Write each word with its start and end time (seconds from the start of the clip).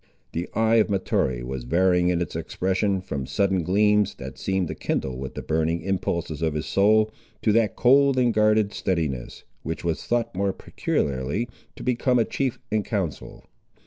The 0.31 0.49
eye 0.55 0.77
of 0.77 0.89
Mahtoree 0.89 1.43
was 1.43 1.63
varying 1.63 2.09
in 2.09 2.21
its 2.23 2.35
expression, 2.35 3.01
from 3.01 3.27
sudden 3.27 3.61
gleams, 3.61 4.15
that 4.15 4.39
seemed 4.39 4.67
to 4.69 4.73
kindle 4.73 5.15
with 5.19 5.35
the 5.35 5.43
burning 5.43 5.83
impulses 5.83 6.41
of 6.41 6.55
his 6.55 6.65
soul, 6.65 7.11
to 7.43 7.51
that 7.51 7.75
cold 7.75 8.17
and 8.17 8.33
guarded 8.33 8.73
steadiness, 8.73 9.43
which 9.61 9.83
was 9.83 10.03
thought 10.03 10.33
more 10.33 10.53
peculiarly 10.53 11.47
to 11.75 11.83
become 11.83 12.17
a 12.17 12.25
chief 12.25 12.57
in 12.71 12.81
council. 12.81 13.45